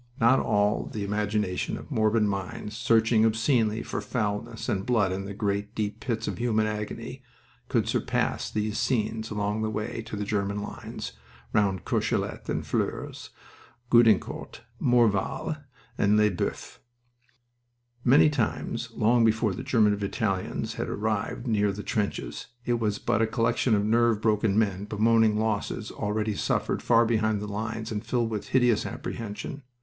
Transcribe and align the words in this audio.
Not 0.19 0.39
all 0.39 0.87
the 0.87 1.03
imagination 1.03 1.77
of 1.77 1.91
morbid 1.91 2.23
minds 2.23 2.75
searching 2.75 3.23
obscenely 3.23 3.83
for 3.83 4.01
foulness 4.01 4.67
and 4.67 4.83
blood 4.83 5.11
in 5.11 5.25
the 5.25 5.33
great, 5.35 5.75
deep 5.75 5.99
pits 5.99 6.27
of 6.27 6.39
human 6.39 6.65
agony 6.65 7.21
could 7.69 7.87
surpass 7.87 8.49
these 8.49 8.79
scenes 8.79 9.29
along 9.29 9.61
the 9.61 9.69
way 9.69 10.01
to 10.07 10.15
the 10.15 10.25
German 10.25 10.59
lines 10.63 11.11
round 11.53 11.85
Courcelette 11.85 12.49
and 12.49 12.65
Flers, 12.65 13.29
Gueudecourt, 13.91 14.61
Morval, 14.81 15.61
and 15.99 16.17
Lesboeufs. 16.17 16.79
Many 18.03 18.31
times, 18.31 18.89
long 18.95 19.23
before 19.23 19.51
a 19.51 19.55
German 19.63 19.95
battalion 19.97 20.63
had 20.63 20.89
arrived 20.89 21.45
near 21.45 21.71
the 21.71 21.83
trenches, 21.83 22.47
it 22.65 22.79
was 22.79 22.97
but 22.97 23.21
a 23.21 23.27
collection 23.27 23.75
of 23.75 23.85
nerve 23.85 24.19
broken 24.19 24.57
men 24.57 24.85
bemoaning 24.85 25.37
losses 25.37 25.91
already 25.91 26.33
suffered 26.35 26.81
far 26.81 27.05
behind 27.05 27.39
the 27.39 27.45
lines 27.45 27.91
and 27.91 28.03
filled 28.03 28.31
with 28.31 28.47
hideous 28.47 28.87
apprehension. 28.87 29.61